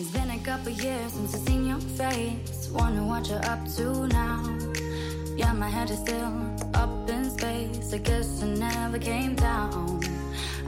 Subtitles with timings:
[0.00, 2.70] It's been a couple years since I've seen your face.
[2.72, 4.40] Wonder what you're up to now.
[5.36, 6.32] Yeah, my head is still
[6.72, 7.92] up in space.
[7.92, 10.00] I guess I never came down.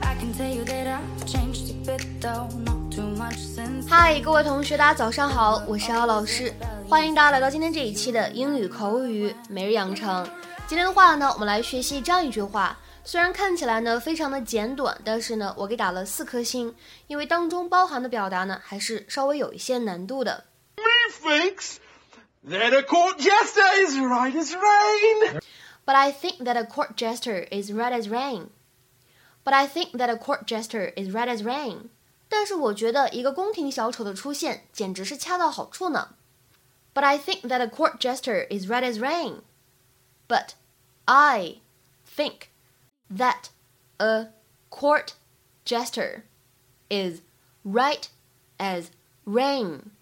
[0.03, 3.89] I can tell you that I've changed a bit though, not too much since.
[3.89, 6.53] Hi,，各位同学，大家早上好，我是姚老师，
[6.87, 10.23] 欢迎大家来到今天这一期的英语口语每日养成。
[10.67, 12.77] 今天的话呢，我们来学习这样一句话。
[13.04, 16.74] 虽然看起来呢非常的简短，但是呢我给打了四颗星，
[17.06, 20.44] 因为当中包含的表达呢还是稍微有一些难度的。
[20.76, 21.76] Methinks
[22.46, 25.40] that a court jester is right as rain.
[25.84, 28.50] But I think that a court jester is red as rain.
[29.42, 31.88] But I think that a court jester is red as rain.
[32.28, 36.10] 但是我觉得一个宫廷小丑的出现简直是恰到好处呢。
[36.92, 39.40] But I think that a court jester is red as rain.
[40.28, 40.50] But
[41.06, 41.62] I
[42.14, 42.48] think
[43.10, 43.50] that
[43.98, 44.28] a
[44.70, 45.14] court
[45.64, 46.22] jester
[46.88, 47.20] is
[47.64, 48.04] right
[48.58, 48.86] as
[49.24, 49.92] rain.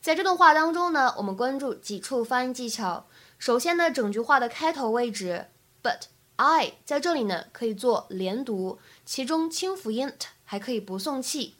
[0.00, 3.06] 在这段话当中呢，我们关注几处发音技巧。
[3.38, 5.46] 首先呢，整句话的开头位置，
[5.82, 6.02] but
[6.36, 11.56] I 在这里呢可以做连读，其中清辅音 t 还可以不送气，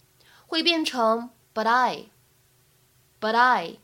[0.47, 3.79] 会变成 but I，but I。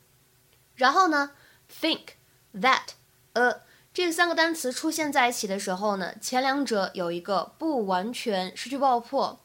[0.75, 1.33] 然后呢，
[1.69, 2.11] think
[2.55, 2.91] that
[3.34, 3.62] a
[3.94, 9.39] 这三个单词出现在一起的时候呢，前两者有一个不完全失去爆破，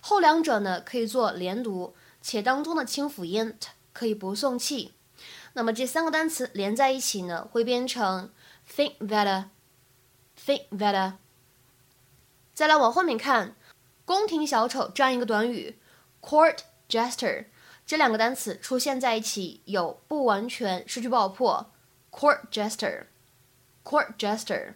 [0.00, 4.94] 后两者呢可以做连读，且当中的清辅音 t 可以不送气。
[5.52, 8.32] 那么这三个单词连在一起呢，会变成
[8.74, 11.14] think that，think that。
[12.54, 13.54] 再来往后面看，
[14.06, 15.78] 宫廷小丑这样一个短语
[16.22, 17.44] ，court jester，
[17.84, 21.70] 这两个单词出现在一起有不完全失去爆破
[22.10, 23.04] ，court jester
[23.83, 24.73] jester，court jester。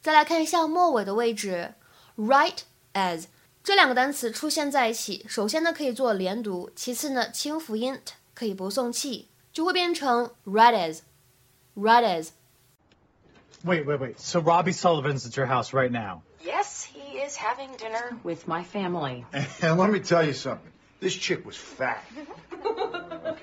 [0.00, 1.74] 再来看一下末尾的位置，
[2.16, 2.58] right
[2.94, 3.26] as。
[3.62, 12.30] 这两个单词出现在一起，首先呢可以做连读，其次呢清辅音 t 可以不送气，就会变成 right as，right as。
[13.64, 14.18] Wait, wait, wait.
[14.18, 16.22] So Robbie Sullivan's at your house right now.
[16.44, 19.24] Yes, he is having dinner with my family.
[19.60, 20.72] And let me tell you something.
[21.00, 22.02] This chick was fat.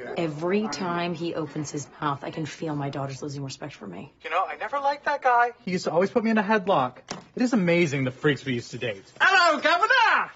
[0.00, 0.22] Okay.
[0.22, 4.12] Every time he opens his mouth, I can feel my daughter's losing respect for me.
[4.24, 5.52] You know, I never liked that guy.
[5.64, 6.98] He used to always put me in a headlock.
[7.36, 9.04] It is amazing the freaks we used to date.
[9.20, 10.30] Hello, Governor.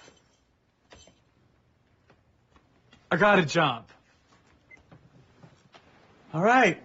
[3.10, 3.91] I gotta jump.
[6.34, 6.80] All right,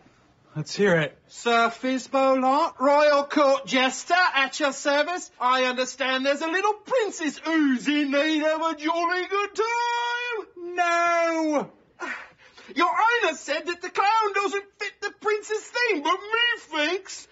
[0.56, 1.18] let's hear it.
[1.28, 5.30] Sir Fizbolant, Royal Court Jester, at your service.
[5.40, 10.76] I understand there's a little princess who's in need of a jolly good time.
[10.76, 11.72] No!
[12.76, 16.18] Your Highness said that the clown doesn't fit the prince's theme, but
[16.56, 17.28] methinks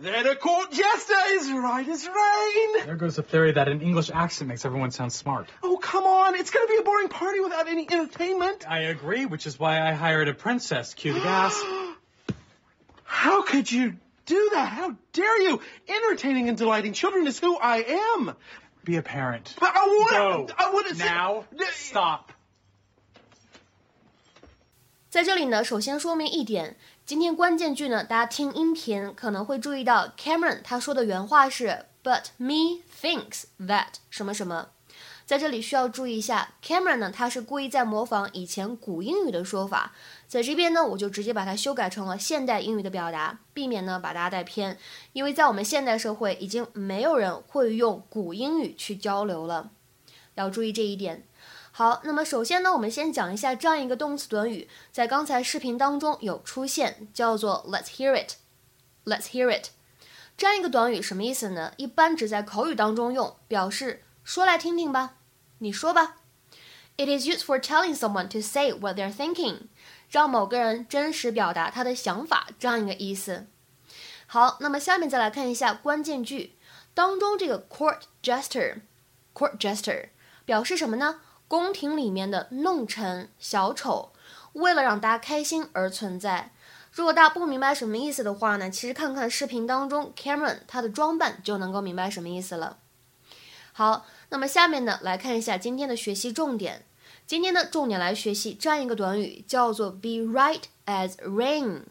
[0.00, 2.86] that a court jester is right as rain.
[2.86, 5.48] There goes the theory that an English accent makes everyone sound smart.
[5.62, 6.34] Oh, come on.
[6.36, 8.68] It's going to be a boring party without any entertainment.
[8.70, 10.94] I agree, which is why I hired a princess.
[10.94, 11.60] Cue the gas.
[13.04, 13.96] How could you
[14.26, 14.68] do that?
[14.68, 15.60] How dare you?
[15.88, 18.36] Entertaining and delighting children is who I am.
[18.84, 19.54] Be a parent.
[19.58, 20.54] But I would Go.
[20.56, 22.32] I would have Now, stop.
[25.10, 26.76] 在这里呢，首先说明一点，
[27.06, 34.68] 今天关键句呢，大家听音频可能会注意到，Cameron 他说的原话是 "But me thinks that 什么什么"。
[35.24, 39.94] 在这里需要注意一下，Cameron 呢，他是故意在模仿以前古英语的说法，
[40.26, 44.76] 在这边呢，我就直接把它修改成了现代英语的表达，避免呢把大家带偏，
[45.14, 49.70] 因为在我们现代社会，已经没有人会用古英语去交流了，
[50.34, 51.24] 要注意这一点。
[51.78, 58.32] 好，那么首先呢，我们先讲一下这样一个动词短语，在刚才视频当中有出现，叫做 Let's hear it。
[59.04, 59.68] Let's hear it。
[60.36, 61.72] 这样一个短语什么意思呢？
[61.76, 65.18] 一般只在口语当中用，表示说来听听吧，
[65.58, 66.16] 你说吧。
[66.96, 69.68] It is used for telling someone to say what they're thinking，
[70.10, 73.46] 让某个人真实表达他的想法，这样一个意思。
[74.26, 76.56] 好，那么下面再来看一下关键句
[76.92, 80.08] 当中这个 court jester，court jester
[80.44, 81.20] 表示什么呢？
[81.48, 84.12] 宫廷里面的弄臣、小丑，
[84.52, 86.52] 为了让大家开心而存在。
[86.92, 92.78] 如果大家不明白什么意思的话呢，其实看看视频当中 Cameron 他的装扮就能够明白什么意思了。
[93.72, 96.84] 好，那么下面呢来看一下今天的学习重点。
[97.26, 101.82] 今天呢重点来学习这样一个短语，叫做 be right as rain。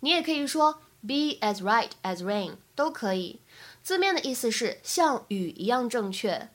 [0.00, 3.40] 你也可以说 be as right as rain 都可以。
[3.82, 6.48] 字面的意思是像雨一样正确。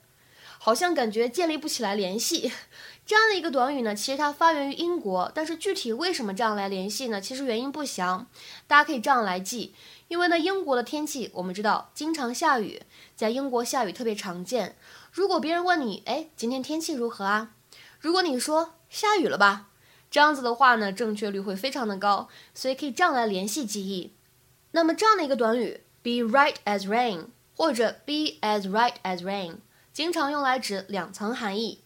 [0.64, 2.52] 好像感觉建立不起来联系，
[3.04, 7.20] 这样的一个短语呢，其实它发源于英国，但是具体为什么这样来联系呢？
[7.20, 8.28] 其实原因不详，
[8.68, 9.74] 大家可以这样来记，
[10.06, 12.80] 因为呢，英国的天气我们知道经常下雨，
[13.16, 14.76] 在英国下雨特别常见。
[15.10, 17.56] 如果别人问你，哎，今天天气如何啊？
[17.98, 19.66] 如果你说下雨了吧，
[20.12, 24.12] 这样子的话呢，正确率会非常的高，所以可以这样来联系记忆。
[24.70, 27.24] 那么这样的一个短语，be right as rain，
[27.56, 29.56] 或者 be as right as rain，
[29.92, 31.82] 经常用来指两层含义。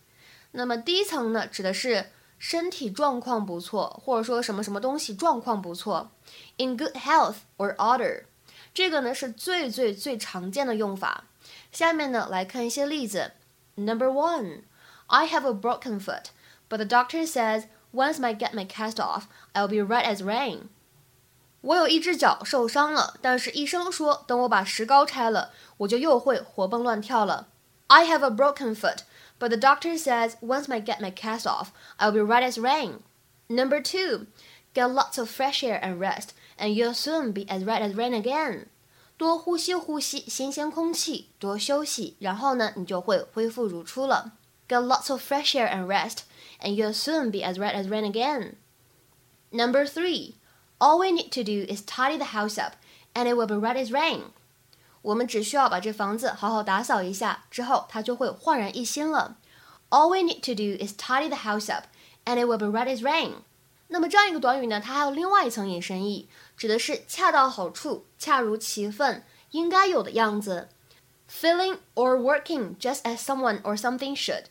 [0.52, 6.10] 那么第一层呢，指的是身体状况不错，或者说什么什么东西状况不错
[6.58, 8.24] ，in good health or order。
[8.72, 11.24] 这个呢是最最最常见的用法。
[11.72, 13.32] 下面呢来看一些例子。
[13.74, 14.62] Number one,
[15.06, 16.26] I have a broken foot,
[16.68, 20.68] but the doctor says once I get my cast off, I'll be right as rain.
[21.62, 27.48] 我有一只脚受伤了，但是医生说等我把石膏拆了，我就又会活蹦乱跳了。
[27.89, 29.03] I have a broken foot,
[29.37, 33.03] but the doctor says once I get my cast off, I'll be right as rain.
[33.49, 34.27] Number two,
[34.73, 38.13] get lots of fresh air and rest, and you'll soon be as right as rain
[38.13, 38.67] again.
[39.17, 44.33] 多呼吸呼吸新鲜空气，多休息，然后呢，你就会恢复如初了。
[44.67, 46.19] Get lots of fresh air and rest,
[46.59, 48.55] and you'll soon be as right as rain again.
[49.51, 50.35] Number three,
[50.79, 52.73] all we need to do is tidy the house up,
[53.13, 54.31] and it will be right as rain.
[55.05, 59.37] 我们只需要把这房子好好打扫一下，之后它就会焕然一新了。
[59.89, 61.85] All we need to do is tidy the house up,
[62.25, 63.33] and it will be right as rain.
[63.87, 70.69] 那么这样一个短语呢，它还有另外一层引申义，指的是恰到好处、恰如其分、应该有的样子，
[71.29, 74.45] feeling or working just as someone or something should。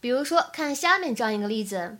[0.00, 1.96] 比如说，看下面这样一个例子：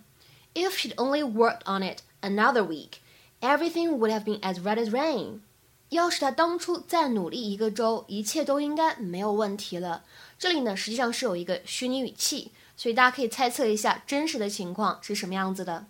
[0.52, 2.98] If she'd only worked on it another week,
[3.40, 5.40] everything would have been as red as rain。
[5.91, 10.05] 要是他当初再努力一个周，一切都应该没有问题了。
[10.39, 15.87] 这里呢，实际上是有一个虚拟语气，所以大家可以猜测一下真实的情况是什么样子的。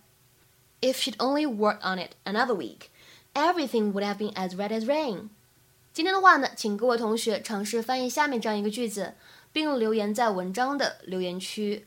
[0.81, 2.87] If she'd only worked on it another week,
[3.35, 5.29] everything would have been as red as rain.
[5.93, 9.13] 今天的话呢，请各位同学尝试翻译下面这样一个句子，
[9.53, 11.85] 并留言在文章的留言区。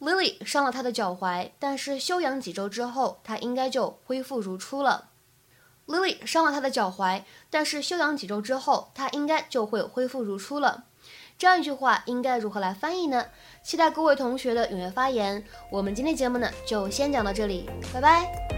[0.00, 5.08] Lily 伤了她的脚踝，但是休养几周之后，她应该就恢复如初了。
[5.86, 10.84] Lily 伤了他的脚踝，但是休养几周之后，他应该就会恢复如初了。
[11.36, 13.26] 这样一句话应该如何来翻译呢？
[13.62, 15.44] 期待各位同学的踊跃发言。
[15.70, 18.53] 我们今天节目呢就先讲到这里，拜拜。